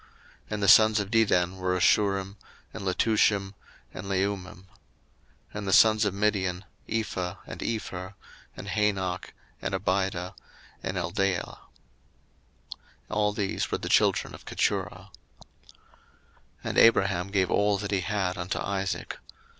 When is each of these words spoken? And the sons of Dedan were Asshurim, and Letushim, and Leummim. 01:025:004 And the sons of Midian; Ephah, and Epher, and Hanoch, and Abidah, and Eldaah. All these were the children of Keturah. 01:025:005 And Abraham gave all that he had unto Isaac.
And 0.49 0.63
the 0.63 0.67
sons 0.67 0.99
of 0.99 1.11
Dedan 1.11 1.57
were 1.57 1.77
Asshurim, 1.77 2.35
and 2.73 2.83
Letushim, 2.83 3.53
and 3.93 4.09
Leummim. 4.09 4.65
01:025:004 5.53 5.53
And 5.53 5.67
the 5.67 5.73
sons 5.73 6.05
of 6.05 6.13
Midian; 6.15 6.65
Ephah, 6.89 7.35
and 7.45 7.59
Epher, 7.61 8.15
and 8.57 8.69
Hanoch, 8.69 9.31
and 9.61 9.75
Abidah, 9.75 10.33
and 10.81 10.97
Eldaah. 10.97 11.59
All 13.11 13.31
these 13.31 13.69
were 13.69 13.77
the 13.77 13.89
children 13.89 14.33
of 14.33 14.45
Keturah. 14.45 15.11
01:025:005 15.45 15.49
And 16.63 16.77
Abraham 16.79 17.27
gave 17.27 17.51
all 17.51 17.77
that 17.77 17.91
he 17.91 17.99
had 18.01 18.39
unto 18.39 18.57
Isaac. 18.57 19.19